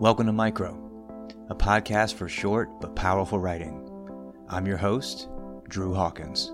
Welcome 0.00 0.24
to 0.28 0.32
Micro, 0.32 0.78
a 1.50 1.54
podcast 1.54 2.14
for 2.14 2.26
short 2.26 2.70
but 2.80 2.96
powerful 2.96 3.38
writing. 3.38 3.86
I'm 4.48 4.64
your 4.66 4.78
host, 4.78 5.28
Drew 5.68 5.92
Hawkins. 5.92 6.50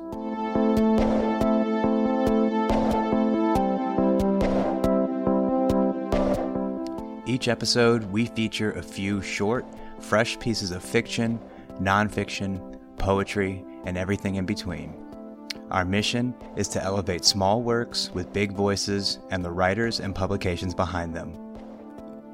Each 7.24 7.46
episode, 7.46 8.02
we 8.10 8.26
feature 8.26 8.72
a 8.72 8.82
few 8.82 9.22
short, 9.22 9.64
fresh 10.00 10.36
pieces 10.40 10.72
of 10.72 10.82
fiction, 10.82 11.38
nonfiction, 11.80 12.80
poetry, 12.98 13.64
and 13.84 13.96
everything 13.96 14.34
in 14.34 14.44
between. 14.44 14.92
Our 15.70 15.84
mission 15.84 16.34
is 16.56 16.66
to 16.70 16.82
elevate 16.82 17.24
small 17.24 17.62
works 17.62 18.10
with 18.12 18.32
big 18.32 18.54
voices 18.54 19.20
and 19.30 19.44
the 19.44 19.52
writers 19.52 20.00
and 20.00 20.16
publications 20.16 20.74
behind 20.74 21.14
them. 21.14 21.38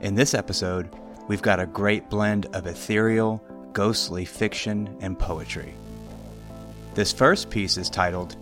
In 0.00 0.16
this 0.16 0.34
episode, 0.34 0.97
we've 1.28 1.42
got 1.42 1.61
a 1.61 1.67
great 1.67 2.09
blend 2.11 2.47
of 2.55 2.67
ethereal, 2.67 3.42
ghostly 3.73 4.25
fiction 4.25 4.97
and 5.01 5.19
poetry. 5.19 5.75
This 6.95 7.12
first 7.12 7.51
piece 7.51 7.77
is 7.77 7.89
titled 7.89 8.37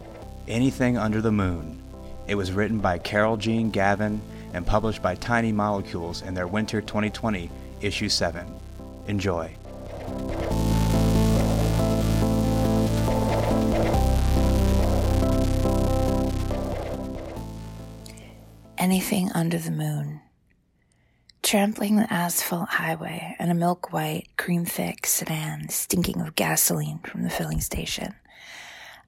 Anything 0.48 0.98
Under 0.98 1.20
the 1.20 1.32
Moon. 1.32 1.80
It 2.26 2.34
was 2.34 2.52
written 2.52 2.78
by 2.78 2.98
Caroljean 2.98 3.70
Gavin 3.70 4.20
and 4.52 4.66
published 4.66 5.02
by 5.02 5.14
Tiny 5.14 5.52
Molecules 5.52 6.22
in 6.22 6.34
their 6.34 6.46
Winter 6.46 6.80
2020 6.80 7.50
issue 7.80 8.08
7. 8.08 8.46
Enjoy. 9.06 9.54
Anything 18.78 19.30
under 19.32 19.58
the 19.58 19.70
moon. 19.70 20.20
Trampling 21.50 21.96
the 21.96 22.12
asphalt 22.12 22.68
highway 22.68 23.34
and 23.40 23.50
a 23.50 23.54
milk 23.54 23.92
white, 23.92 24.28
cream 24.36 24.64
thick 24.64 25.04
sedan 25.04 25.68
stinking 25.68 26.20
of 26.20 26.36
gasoline 26.36 27.00
from 27.00 27.24
the 27.24 27.28
filling 27.28 27.60
station. 27.60 28.14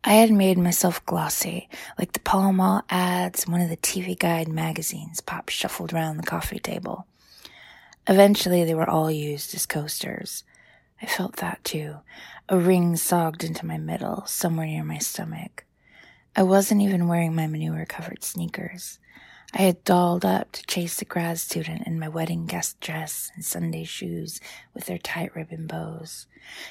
I 0.02 0.14
had 0.14 0.32
made 0.32 0.58
myself 0.58 1.06
glossy, 1.06 1.68
like 1.96 2.14
the 2.14 2.18
Pall 2.18 2.52
Mall 2.52 2.82
ads 2.90 3.46
one 3.46 3.60
of 3.60 3.68
the 3.68 3.76
TV 3.76 4.18
Guide 4.18 4.48
magazines 4.48 5.20
Pop 5.20 5.50
shuffled 5.50 5.92
around 5.92 6.16
the 6.16 6.24
coffee 6.24 6.58
table. 6.58 7.06
Eventually, 8.08 8.64
they 8.64 8.74
were 8.74 8.90
all 8.90 9.08
used 9.08 9.54
as 9.54 9.64
coasters. 9.64 10.42
I 11.00 11.06
felt 11.06 11.36
that 11.36 11.62
too, 11.62 11.98
a 12.48 12.58
ring 12.58 12.96
sogged 12.96 13.44
into 13.44 13.66
my 13.66 13.78
middle, 13.78 14.24
somewhere 14.26 14.66
near 14.66 14.82
my 14.82 14.98
stomach. 14.98 15.64
I 16.34 16.42
wasn't 16.42 16.82
even 16.82 17.06
wearing 17.06 17.36
my 17.36 17.46
manure 17.46 17.86
covered 17.86 18.24
sneakers. 18.24 18.98
I 19.54 19.62
had 19.62 19.84
dolled 19.84 20.24
up 20.24 20.52
to 20.52 20.66
chase 20.66 20.96
the 20.96 21.04
grad 21.04 21.38
student 21.38 21.86
in 21.86 22.00
my 22.00 22.08
wedding 22.08 22.46
guest 22.46 22.80
dress 22.80 23.30
and 23.34 23.44
Sunday 23.44 23.84
shoes 23.84 24.40
with 24.72 24.86
their 24.86 24.96
tight 24.96 25.36
ribbon 25.36 25.66
bows, 25.66 26.26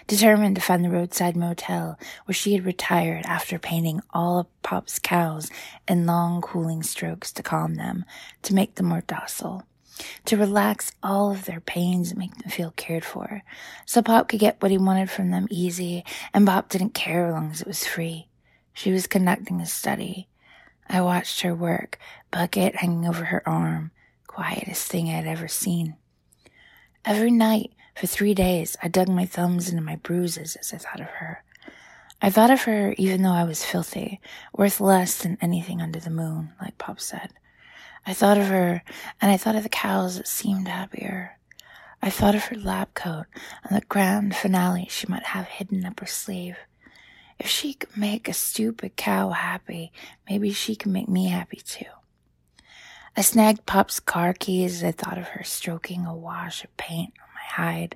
determined 0.07 0.55
to 0.55 0.63
find 0.63 0.83
the 0.83 0.89
roadside 0.89 1.35
motel 1.35 1.99
where 2.25 2.33
she 2.33 2.53
had 2.53 2.65
retired 2.65 3.23
after 3.27 3.59
painting 3.59 4.01
all 4.15 4.39
of 4.39 4.61
Pop's 4.63 4.97
cows 4.97 5.51
in 5.87 6.07
long 6.07 6.41
cooling 6.41 6.81
strokes 6.81 7.31
to 7.33 7.43
calm 7.43 7.75
them, 7.75 8.03
to 8.41 8.55
make 8.55 8.73
them 8.73 8.87
more 8.87 9.03
docile, 9.05 9.63
to 10.25 10.35
relax 10.35 10.91
all 11.03 11.29
of 11.31 11.45
their 11.45 11.61
pains 11.61 12.09
and 12.09 12.17
make 12.17 12.35
them 12.37 12.49
feel 12.49 12.73
cared 12.75 13.05
for, 13.05 13.43
so 13.85 14.01
Pop 14.01 14.27
could 14.27 14.39
get 14.39 14.59
what 14.59 14.71
he 14.71 14.79
wanted 14.79 15.11
from 15.11 15.29
them 15.29 15.47
easy, 15.51 16.03
and 16.33 16.47
Pop 16.47 16.69
didn't 16.69 16.95
care 16.95 17.27
as 17.27 17.33
long 17.33 17.51
as 17.51 17.61
it 17.61 17.67
was 17.67 17.85
free. 17.85 18.27
She 18.73 18.91
was 18.91 19.05
conducting 19.05 19.61
a 19.61 19.67
study. 19.67 20.27
I 20.87 21.01
watched 21.01 21.41
her 21.41 21.55
work, 21.55 21.97
bucket 22.31 22.75
hanging 22.75 23.07
over 23.07 23.25
her 23.25 23.47
arm, 23.47 23.91
quietest 24.27 24.91
thing 24.91 25.09
I'd 25.09 25.27
ever 25.27 25.47
seen. 25.47 25.95
Every 27.05 27.31
night, 27.31 27.71
for 27.95 28.07
three 28.07 28.33
days, 28.33 28.77
I 28.81 28.87
dug 28.87 29.07
my 29.07 29.25
thumbs 29.25 29.69
into 29.69 29.81
my 29.81 29.95
bruises 29.97 30.55
as 30.55 30.73
I 30.73 30.77
thought 30.77 30.99
of 30.99 31.07
her. 31.07 31.43
I 32.21 32.29
thought 32.29 32.51
of 32.51 32.63
her 32.63 32.93
even 32.97 33.23
though 33.23 33.31
I 33.31 33.43
was 33.43 33.65
filthy, 33.65 34.21
worth 34.53 34.79
less 34.79 35.17
than 35.17 35.37
anything 35.41 35.81
under 35.81 35.99
the 35.99 36.09
moon, 36.09 36.53
like 36.61 36.77
Pop 36.77 36.99
said. 36.99 37.33
I 38.05 38.13
thought 38.13 38.37
of 38.37 38.47
her, 38.47 38.83
and 39.21 39.31
I 39.31 39.37
thought 39.37 39.55
of 39.55 39.63
the 39.63 39.69
cows 39.69 40.17
that 40.17 40.27
seemed 40.27 40.67
happier. 40.67 41.37
I 42.01 42.09
thought 42.09 42.35
of 42.35 42.45
her 42.45 42.55
lab 42.55 42.93
coat 42.95 43.25
and 43.63 43.77
the 43.77 43.85
grand 43.85 44.35
finale 44.35 44.87
she 44.89 45.05
might 45.07 45.23
have 45.23 45.45
hidden 45.45 45.85
up 45.85 45.99
her 45.99 46.07
sleeve. 46.07 46.57
If 47.43 47.47
she 47.47 47.73
could 47.73 47.97
make 47.97 48.27
a 48.27 48.33
stupid 48.33 48.95
cow 48.95 49.31
happy, 49.31 49.91
maybe 50.29 50.51
she 50.51 50.75
could 50.75 50.91
make 50.91 51.09
me 51.09 51.29
happy 51.29 51.57
too. 51.57 51.89
I 53.17 53.21
snagged 53.21 53.65
Pop's 53.65 53.99
car 53.99 54.33
keys 54.33 54.75
as 54.75 54.83
I 54.83 54.91
thought 54.91 55.17
of 55.17 55.29
her 55.29 55.43
stroking 55.43 56.05
a 56.05 56.15
wash 56.15 56.63
of 56.63 56.77
paint 56.77 57.13
on 57.19 57.29
my 57.33 57.63
hide 57.63 57.95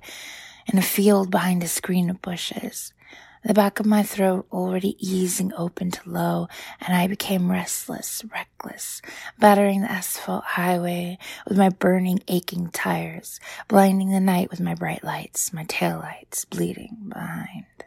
in 0.66 0.76
a 0.76 0.82
field 0.82 1.30
behind 1.30 1.62
a 1.62 1.68
screen 1.68 2.10
of 2.10 2.20
bushes. 2.20 2.92
The 3.44 3.54
back 3.54 3.78
of 3.78 3.86
my 3.86 4.02
throat 4.02 4.48
already 4.50 4.96
easing 4.98 5.52
open 5.54 5.92
to 5.92 6.10
low, 6.10 6.48
and 6.80 6.96
I 6.96 7.06
became 7.06 7.48
restless, 7.48 8.24
reckless, 8.32 9.00
battering 9.38 9.82
the 9.82 9.92
asphalt 9.92 10.42
highway 10.42 11.18
with 11.48 11.56
my 11.56 11.68
burning, 11.68 12.18
aching 12.26 12.70
tires, 12.70 13.38
blinding 13.68 14.10
the 14.10 14.18
night 14.18 14.50
with 14.50 14.58
my 14.58 14.74
bright 14.74 15.04
lights, 15.04 15.52
my 15.52 15.62
tail 15.68 15.98
lights 15.98 16.44
bleeding 16.44 16.96
behind. 17.08 17.85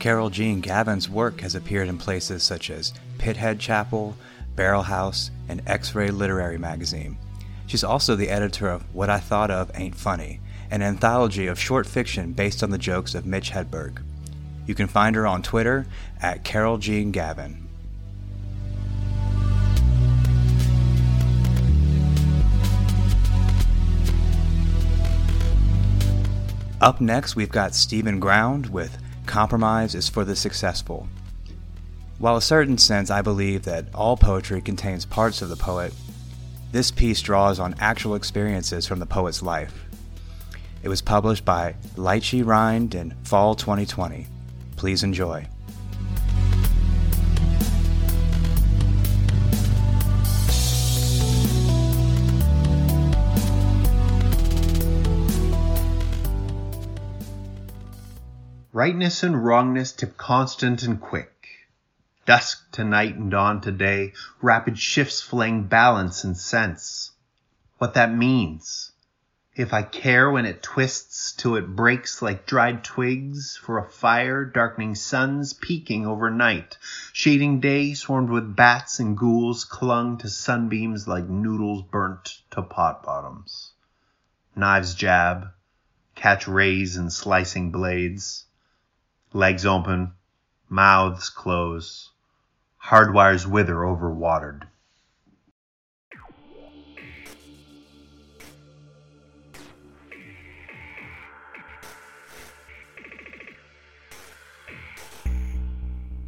Caroljean 0.00 0.62
Gavin's 0.62 1.10
work 1.10 1.42
has 1.42 1.54
appeared 1.54 1.88
in 1.88 1.98
places 1.98 2.42
such 2.42 2.70
as 2.70 2.94
Pithead 3.18 3.58
Chapel, 3.58 4.16
Barrelhouse, 4.56 5.30
and 5.48 5.62
X-R-A-Y 5.66 6.10
Literary 6.10 6.56
Magazine. 6.56 7.18
She's 7.66 7.84
also 7.84 8.16
the 8.16 8.30
editor 8.30 8.68
of 8.68 8.82
What 8.94 9.10
I 9.10 9.20
Thought 9.20 9.50
of 9.50 9.70
Ain't 9.74 9.94
Funny, 9.94 10.40
an 10.70 10.82
anthology 10.82 11.46
of 11.46 11.60
short 11.60 11.86
fiction 11.86 12.32
based 12.32 12.62
on 12.62 12.70
the 12.70 12.78
jokes 12.78 13.14
of 13.14 13.26
Mitch 13.26 13.50
Hedberg. 13.50 14.02
You 14.66 14.74
can 14.74 14.86
find 14.86 15.14
her 15.16 15.26
on 15.26 15.42
Twitter 15.42 15.86
at 16.20 16.44
Carol 16.44 16.78
Jean 16.78 17.10
Gavin. 17.10 17.69
Up 26.80 26.98
next, 26.98 27.36
we've 27.36 27.50
got 27.50 27.74
Stephen 27.74 28.18
Ground 28.18 28.70
with 28.70 28.96
Compromise 29.26 29.94
is 29.94 30.08
for 30.08 30.24
the 30.24 30.34
Successful. 30.34 31.06
While 32.18 32.38
a 32.38 32.42
certain 32.42 32.78
sense 32.78 33.10
I 33.10 33.20
believe 33.20 33.64
that 33.64 33.94
all 33.94 34.16
poetry 34.16 34.62
contains 34.62 35.04
parts 35.04 35.42
of 35.42 35.50
the 35.50 35.56
poet, 35.56 35.92
this 36.72 36.90
piece 36.90 37.20
draws 37.20 37.60
on 37.60 37.74
actual 37.80 38.14
experiences 38.14 38.86
from 38.86 38.98
the 38.98 39.04
poet's 39.04 39.42
life. 39.42 39.74
It 40.82 40.88
was 40.88 41.02
published 41.02 41.44
by 41.44 41.74
Lychee 41.96 42.46
Rind 42.46 42.94
in 42.94 43.14
fall 43.24 43.54
2020. 43.54 44.26
Please 44.76 45.02
enjoy. 45.02 45.46
Rightness 58.82 59.22
and 59.22 59.44
wrongness 59.44 59.92
tip 59.92 60.16
constant 60.16 60.82
and 60.84 60.98
quick. 60.98 61.48
Dusk 62.24 62.72
to 62.72 62.82
night 62.82 63.14
and 63.14 63.30
dawn 63.30 63.60
to 63.60 63.70
day, 63.70 64.14
rapid 64.40 64.78
shifts 64.78 65.20
fling 65.20 65.64
balance 65.64 66.24
and 66.24 66.34
sense. 66.34 67.12
What 67.76 67.92
that 67.92 68.10
means. 68.10 68.92
If 69.54 69.74
I 69.74 69.82
care 69.82 70.30
when 70.30 70.46
it 70.46 70.62
twists 70.62 71.32
till 71.32 71.56
it 71.56 71.76
breaks 71.76 72.22
like 72.22 72.46
dried 72.46 72.82
twigs 72.82 73.54
for 73.54 73.76
a 73.76 73.86
fire, 73.86 74.46
darkening 74.46 74.94
suns 74.94 75.52
peeking 75.52 76.06
overnight, 76.06 76.78
shading 77.12 77.60
day 77.60 77.92
swarmed 77.92 78.30
with 78.30 78.56
bats 78.56 78.98
and 78.98 79.14
ghouls 79.14 79.66
clung 79.66 80.16
to 80.16 80.30
sunbeams 80.30 81.06
like 81.06 81.28
noodles 81.28 81.82
burnt 81.82 82.40
to 82.52 82.62
pot 82.62 83.02
bottoms. 83.02 83.72
Knives 84.56 84.94
jab, 84.94 85.48
catch 86.14 86.48
rays 86.48 86.96
in 86.96 87.10
slicing 87.10 87.70
blades. 87.70 88.46
Legs 89.32 89.64
open, 89.64 90.12
mouths 90.68 91.30
close. 91.30 92.10
Hardwires 92.86 93.46
wither 93.46 93.76
overwatered. 93.76 94.62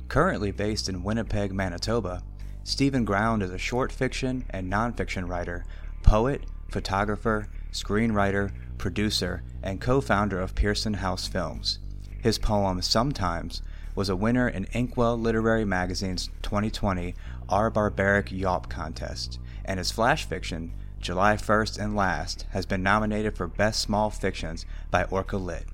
Currently 0.06 0.52
based 0.52 0.88
in 0.88 1.02
Winnipeg, 1.02 1.52
Manitoba, 1.52 2.22
Stephen 2.62 3.04
Ground 3.04 3.42
is 3.42 3.50
a 3.50 3.58
short 3.58 3.90
fiction 3.90 4.44
and 4.50 4.72
nonfiction 4.72 5.28
writer, 5.28 5.64
poet, 6.04 6.44
photographer, 6.70 7.48
screenwriter, 7.72 8.52
producer, 8.78 9.42
and 9.60 9.80
co 9.80 10.00
founder 10.00 10.38
of 10.38 10.54
Pearson 10.54 10.94
House 10.94 11.26
Films. 11.26 11.80
His 12.22 12.38
poem 12.38 12.80
Sometimes 12.82 13.62
was 13.96 14.08
a 14.08 14.14
winner 14.14 14.48
in 14.48 14.66
Inkwell 14.66 15.18
Literary 15.18 15.64
Magazine's 15.64 16.28
2020 16.42 17.16
Our 17.48 17.68
Barbaric 17.68 18.30
Yawp 18.30 18.68
contest, 18.68 19.40
and 19.64 19.78
his 19.78 19.90
flash 19.90 20.24
fiction, 20.24 20.72
July 21.00 21.34
1st 21.34 21.80
and 21.80 21.96
Last, 21.96 22.46
has 22.50 22.64
been 22.64 22.80
nominated 22.80 23.36
for 23.36 23.48
Best 23.48 23.80
Small 23.80 24.08
Fictions 24.08 24.64
by 24.88 25.02
Orca 25.04 25.36
Lit. 25.36 25.64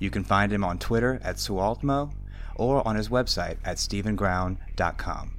You 0.00 0.10
can 0.10 0.24
find 0.24 0.52
him 0.52 0.64
on 0.64 0.80
Twitter 0.80 1.20
at 1.22 1.36
Sualtmo 1.36 2.12
or 2.56 2.86
on 2.86 2.96
his 2.96 3.08
website 3.08 3.58
at 3.64 3.76
stephenground.com. 3.76 5.35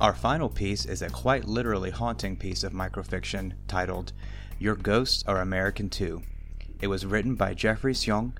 Our 0.00 0.14
final 0.14 0.48
piece 0.48 0.86
is 0.86 1.02
a 1.02 1.10
quite 1.10 1.44
literally 1.44 1.90
haunting 1.90 2.34
piece 2.34 2.64
of 2.64 2.72
microfiction 2.72 3.52
titled 3.68 4.14
Your 4.58 4.74
Ghosts 4.74 5.22
Are 5.26 5.42
American 5.42 5.90
Too. 5.90 6.22
It 6.80 6.86
was 6.86 7.04
written 7.04 7.34
by 7.34 7.52
Jeffrey 7.52 7.92
Xiong 7.92 8.32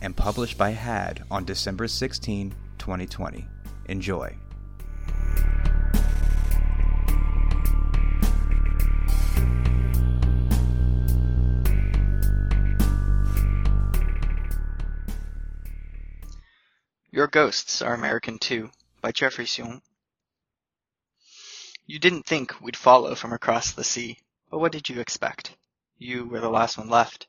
and 0.00 0.16
published 0.16 0.58
by 0.58 0.70
HAD 0.70 1.22
on 1.30 1.44
December 1.44 1.86
16, 1.86 2.52
2020. 2.78 3.46
Enjoy. 3.86 4.36
Your 17.12 17.28
Ghosts 17.28 17.82
Are 17.82 17.94
American 17.94 18.40
Too 18.40 18.72
by 19.00 19.12
Jeffrey 19.12 19.44
Xiong. 19.44 19.80
You 21.86 21.98
didn't 21.98 22.24
think 22.24 22.62
we'd 22.62 22.78
follow 22.78 23.14
from 23.14 23.34
across 23.34 23.70
the 23.70 23.84
sea, 23.84 24.22
but 24.48 24.58
what 24.58 24.72
did 24.72 24.88
you 24.88 25.00
expect? 25.00 25.54
You 25.98 26.24
were 26.26 26.40
the 26.40 26.48
last 26.48 26.78
one 26.78 26.88
left. 26.88 27.26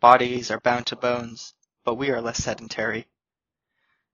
Bodies 0.00 0.50
are 0.50 0.58
bound 0.58 0.86
to 0.86 0.96
bones, 0.96 1.52
but 1.84 1.96
we 1.96 2.08
are 2.08 2.22
less 2.22 2.42
sedentary. 2.42 3.08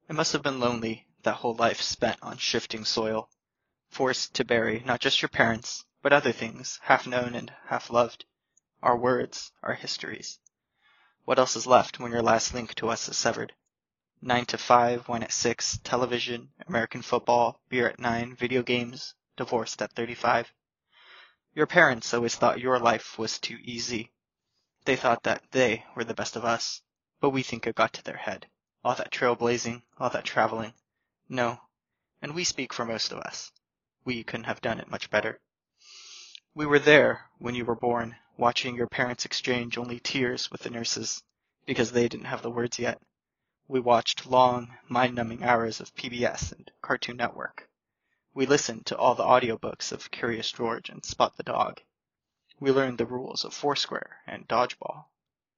It 0.09 0.15
must 0.15 0.33
have 0.33 0.43
been 0.43 0.59
lonely, 0.59 1.07
that 1.23 1.37
whole 1.37 1.55
life 1.55 1.81
spent 1.81 2.19
on 2.21 2.37
shifting 2.37 2.85
soil, 2.85 3.31
forced 3.89 4.35
to 4.35 4.45
bury 4.45 4.81
not 4.81 4.99
just 5.01 5.23
your 5.23 5.29
parents, 5.29 5.85
but 6.03 6.13
other 6.13 6.33
things, 6.33 6.81
half 6.83 7.07
known 7.07 7.37
and 7.37 7.53
half 7.67 7.89
loved. 7.89 8.25
Our 8.83 8.97
words, 8.97 9.53
our 9.63 9.75
histories. 9.75 10.41
What 11.25 11.39
else 11.39 11.55
is 11.55 11.65
left 11.65 12.01
when 12.01 12.11
your 12.11 12.23
last 12.23 12.53
link 12.53 12.75
to 12.75 12.89
us 12.89 13.09
is 13.09 13.17
severed? 13.17 13.55
Nine 14.21 14.47
to 14.47 14.59
five, 14.59 15.07
wine 15.07 15.23
at 15.23 15.31
six, 15.31 15.79
television, 15.85 16.51
American 16.67 17.03
football, 17.03 17.61
beer 17.69 17.89
at 17.89 18.01
nine, 18.01 18.35
video 18.35 18.65
games, 18.65 19.15
divorced 19.37 19.83
at 19.83 19.93
35. 19.93 20.53
Your 21.55 21.67
parents 21.67 22.13
always 22.13 22.35
thought 22.35 22.61
your 22.61 22.79
life 22.79 23.19
was 23.19 23.39
too 23.39 23.59
easy. 23.63 24.13
They 24.85 24.97
thought 24.97 25.23
that 25.23 25.43
they 25.53 25.85
were 25.95 26.05
the 26.05 26.15
best 26.15 26.37
of 26.37 26.45
us, 26.45 26.83
but 27.21 27.31
we 27.31 27.43
think 27.43 27.67
it 27.67 27.75
got 27.75 27.93
to 27.95 28.05
their 28.05 28.17
head. 28.17 28.47
All 28.85 28.95
that 28.95 29.11
trailblazing, 29.11 29.83
all 29.99 30.11
that 30.11 30.25
traveling. 30.25 30.73
No, 31.29 31.59
and 32.23 32.35
we 32.35 32.45
speak 32.45 32.73
for 32.73 32.85
most 32.85 33.13
of 33.13 33.19
us. 33.19 33.53
We 34.05 34.23
couldn't 34.23 34.45
have 34.45 34.61
done 34.61 34.81
it 34.81 34.91
much 34.91 35.11
better. 35.11 35.41
We 36.55 36.67
were 36.67 36.79
there 36.79 37.27
when 37.39 37.55
you 37.55 37.65
were 37.65 37.75
born, 37.75 38.17
watching 38.37 38.77
your 38.77 38.87
parents 38.87 39.25
exchange 39.25 39.77
only 39.77 39.99
tears 39.99 40.51
with 40.51 40.63
the 40.63 40.71
nurses, 40.71 41.23
because 41.67 41.93
they 41.93 42.09
didn't 42.09 42.27
have 42.27 42.43
the 42.43 42.51
words 42.51 42.79
yet. 42.79 43.01
We 43.69 43.81
watched 43.81 44.27
long, 44.27 44.77
mind-numbing 44.89 45.43
hours 45.43 45.81
of 45.81 45.95
PBS 45.95 46.53
and 46.53 46.71
Cartoon 46.81 47.17
Network. 47.17 47.69
We 48.37 48.45
listened 48.45 48.85
to 48.85 48.99
all 48.99 49.15
the 49.15 49.25
audiobooks 49.25 49.93
of 49.93 50.11
Curious 50.11 50.53
George 50.53 50.91
and 50.91 51.03
Spot 51.03 51.35
the 51.39 51.43
Dog. 51.43 51.81
We 52.61 52.71
learned 52.71 52.99
the 52.99 53.07
rules 53.07 53.47
of 53.47 53.55
Foursquare 53.55 54.19
and 54.27 54.47
Dodgeball. 54.47 55.07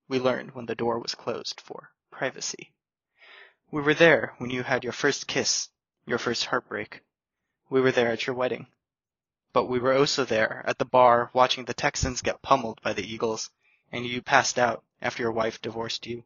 We 0.06 0.20
learned 0.20 0.54
when 0.54 0.66
the 0.66 0.76
door 0.76 1.00
was 1.00 1.16
closed 1.16 1.60
for 1.60 1.90
privacy. 2.12 2.72
We 3.72 3.82
were 3.82 3.94
there 3.94 4.36
when 4.38 4.50
you 4.50 4.62
had 4.62 4.84
your 4.84 4.92
first 4.92 5.26
kiss, 5.26 5.70
your 6.06 6.19
first 6.19 6.44
heartbreak. 6.44 7.02
We 7.69 7.80
were 7.80 7.90
there 7.90 8.12
at 8.12 8.28
your 8.28 8.36
wedding. 8.36 8.69
But 9.52 9.64
we 9.64 9.80
were 9.80 9.98
also 9.98 10.25
there 10.25 10.62
at 10.64 10.78
the 10.78 10.84
bar 10.84 11.32
watching 11.32 11.64
the 11.64 11.75
Texans 11.75 12.22
get 12.22 12.42
pummeled 12.42 12.80
by 12.82 12.92
the 12.92 13.12
Eagles, 13.12 13.50
and 13.90 14.06
you 14.06 14.22
passed 14.22 14.56
out 14.56 14.84
after 15.02 15.25
your 15.25 15.32
wife 15.32 15.60
divorced 15.60 16.06
you. 16.06 16.22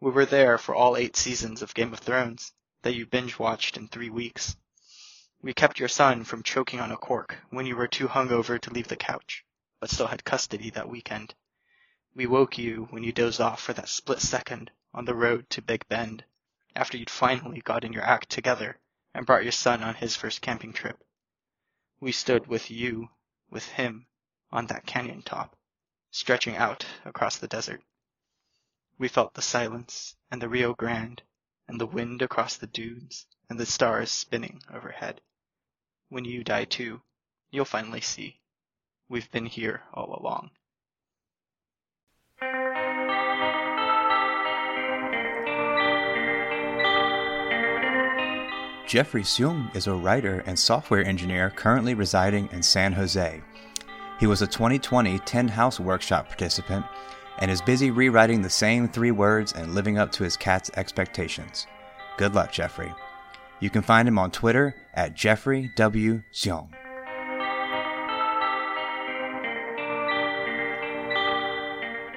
We 0.00 0.10
were 0.10 0.26
there 0.26 0.58
for 0.58 0.74
all 0.74 0.96
eight 0.96 1.14
seasons 1.14 1.62
of 1.62 1.72
Game 1.72 1.92
of 1.92 2.00
Thrones 2.00 2.52
that 2.82 2.96
you 2.96 3.06
binge 3.06 3.38
watched 3.38 3.76
in 3.76 3.86
three 3.86 4.10
weeks. 4.10 4.56
We 5.40 5.54
kept 5.54 5.78
your 5.78 5.88
son 5.88 6.24
from 6.24 6.42
choking 6.42 6.80
on 6.80 6.90
a 6.90 6.96
cork 6.96 7.38
when 7.50 7.64
you 7.64 7.76
were 7.76 7.86
too 7.86 8.08
hungover 8.08 8.60
to 8.60 8.72
leave 8.72 8.88
the 8.88 8.96
couch, 8.96 9.44
but 9.78 9.88
still 9.88 10.08
had 10.08 10.24
custody 10.24 10.68
that 10.70 10.88
weekend. 10.88 11.32
We 12.12 12.26
woke 12.26 12.58
you 12.58 12.88
when 12.90 13.04
you 13.04 13.12
dozed 13.12 13.40
off 13.40 13.62
for 13.62 13.72
that 13.74 13.88
split 13.88 14.20
second 14.20 14.72
on 14.92 15.04
the 15.04 15.14
road 15.14 15.48
to 15.50 15.62
Big 15.62 15.86
Bend, 15.88 16.24
after 16.74 16.98
you'd 16.98 17.08
finally 17.08 17.60
gotten 17.60 17.92
your 17.92 18.02
act 18.02 18.30
together 18.30 18.80
and 19.14 19.24
brought 19.24 19.44
your 19.44 19.52
son 19.52 19.80
on 19.82 19.94
his 19.94 20.16
first 20.16 20.42
camping 20.42 20.72
trip. 20.72 21.02
We 22.00 22.10
stood 22.10 22.48
with 22.48 22.68
you, 22.68 23.08
with 23.48 23.66
him, 23.66 24.08
on 24.50 24.66
that 24.66 24.86
canyon 24.86 25.22
top, 25.22 25.56
stretching 26.10 26.56
out 26.56 26.84
across 27.04 27.36
the 27.38 27.48
desert. 27.48 27.80
We 28.98 29.06
felt 29.06 29.34
the 29.34 29.42
silence 29.42 30.16
and 30.32 30.42
the 30.42 30.48
Rio 30.48 30.74
Grande 30.74 31.22
and 31.68 31.80
the 31.80 31.86
wind 31.86 32.22
across 32.22 32.56
the 32.56 32.66
dunes 32.66 33.26
and 33.48 33.58
the 33.58 33.66
stars 33.66 34.10
spinning 34.10 34.62
overhead. 34.68 35.20
When 36.10 36.24
you 36.24 36.42
die 36.42 36.64
too, 36.64 37.02
you'll 37.50 37.64
finally 37.64 38.00
see. 38.00 38.40
We've 39.08 39.30
been 39.30 39.46
here 39.46 39.82
all 39.92 40.18
along. 40.18 40.50
Jeffrey 48.86 49.22
Xiong 49.22 49.76
is 49.76 49.86
a 49.86 49.92
writer 49.92 50.42
and 50.46 50.58
software 50.58 51.04
engineer 51.04 51.50
currently 51.50 51.92
residing 51.92 52.48
in 52.52 52.62
San 52.62 52.94
Jose. 52.94 53.42
He 54.18 54.26
was 54.26 54.40
a 54.40 54.46
2020 54.46 55.18
Tin 55.26 55.48
House 55.48 55.78
Workshop 55.78 56.28
participant 56.28 56.86
and 57.38 57.50
is 57.50 57.60
busy 57.60 57.90
rewriting 57.90 58.40
the 58.40 58.48
same 58.48 58.88
three 58.88 59.10
words 59.10 59.52
and 59.52 59.74
living 59.74 59.98
up 59.98 60.10
to 60.12 60.24
his 60.24 60.38
cat's 60.38 60.70
expectations. 60.74 61.66
Good 62.16 62.34
luck, 62.34 62.50
Jeffrey. 62.50 62.92
You 63.60 63.70
can 63.70 63.82
find 63.82 64.06
him 64.06 64.18
on 64.18 64.30
Twitter 64.30 64.74
at 64.94 65.14
Jeffrey 65.14 65.70
W. 65.76 66.22
Xiong. 66.32 66.68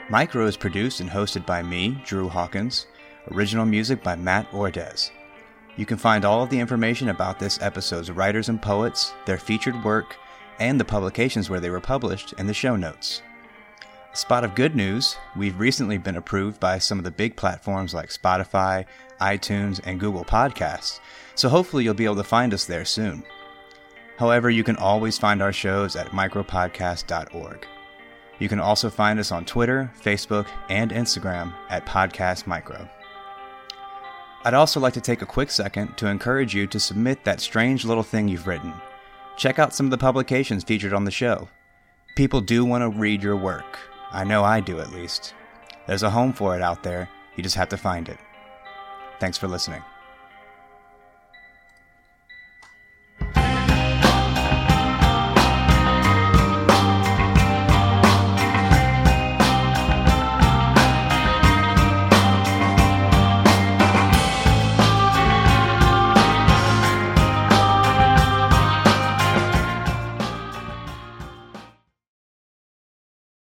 Micro 0.09 0.45
is 0.45 0.57
produced 0.57 0.99
and 0.99 1.09
hosted 1.09 1.45
by 1.45 1.63
me, 1.63 2.01
Drew 2.05 2.27
Hawkins. 2.27 2.85
Original 3.31 3.65
music 3.65 4.03
by 4.03 4.15
Matt 4.15 4.51
Ordez. 4.51 5.09
You 5.77 5.85
can 5.85 5.97
find 5.97 6.25
all 6.25 6.43
of 6.43 6.49
the 6.49 6.59
information 6.59 7.09
about 7.09 7.39
this 7.39 7.61
episode's 7.61 8.11
writers 8.11 8.49
and 8.49 8.61
poets, 8.61 9.13
their 9.25 9.37
featured 9.37 9.81
work, 9.83 10.17
and 10.59 10.79
the 10.79 10.85
publications 10.85 11.49
where 11.49 11.59
they 11.59 11.69
were 11.69 11.79
published 11.79 12.33
in 12.33 12.45
the 12.45 12.53
show 12.53 12.75
notes. 12.75 13.21
Spot 14.13 14.43
of 14.43 14.55
good 14.55 14.75
news 14.75 15.15
we've 15.37 15.57
recently 15.57 15.97
been 15.97 16.17
approved 16.17 16.59
by 16.59 16.77
some 16.79 16.97
of 16.97 17.05
the 17.05 17.11
big 17.11 17.37
platforms 17.37 17.93
like 17.93 18.09
Spotify, 18.09 18.85
iTunes, 19.21 19.79
and 19.85 20.01
Google 20.01 20.25
Podcasts, 20.25 20.99
so 21.33 21.47
hopefully 21.47 21.85
you'll 21.85 21.93
be 21.93 22.03
able 22.03 22.17
to 22.17 22.23
find 22.23 22.53
us 22.53 22.65
there 22.65 22.83
soon. 22.83 23.23
However, 24.17 24.49
you 24.49 24.65
can 24.65 24.75
always 24.75 25.17
find 25.17 25.41
our 25.41 25.53
shows 25.53 25.95
at 25.95 26.07
micropodcast.org. 26.07 27.65
You 28.37 28.49
can 28.49 28.59
also 28.59 28.89
find 28.89 29.17
us 29.17 29.31
on 29.31 29.45
Twitter, 29.45 29.89
Facebook, 30.01 30.47
and 30.67 30.91
Instagram 30.91 31.53
at 31.69 31.85
Podcast 31.85 32.45
Micro. 32.47 32.89
I'd 34.43 34.53
also 34.53 34.81
like 34.81 34.93
to 34.95 35.01
take 35.01 35.21
a 35.21 35.25
quick 35.25 35.49
second 35.51 35.95
to 35.97 36.07
encourage 36.07 36.53
you 36.53 36.67
to 36.67 36.79
submit 36.81 37.23
that 37.23 37.39
strange 37.39 37.85
little 37.85 38.03
thing 38.03 38.27
you've 38.27 38.47
written. 38.47 38.73
Check 39.37 39.57
out 39.57 39.73
some 39.73 39.85
of 39.85 39.91
the 39.91 39.97
publications 39.97 40.65
featured 40.65 40.93
on 40.93 41.05
the 41.05 41.11
show. 41.11 41.47
People 42.17 42.41
do 42.41 42.65
want 42.65 42.81
to 42.81 42.89
read 42.89 43.23
your 43.23 43.37
work. 43.37 43.79
I 44.11 44.23
know 44.23 44.43
I 44.43 44.59
do 44.59 44.79
at 44.79 44.91
least. 44.91 45.33
There's 45.87 46.03
a 46.03 46.09
home 46.09 46.33
for 46.33 46.55
it 46.55 46.61
out 46.61 46.83
there, 46.83 47.09
you 47.35 47.43
just 47.43 47.55
have 47.55 47.69
to 47.69 47.77
find 47.77 48.09
it. 48.09 48.17
Thanks 49.19 49.37
for 49.37 49.47
listening. 49.47 49.83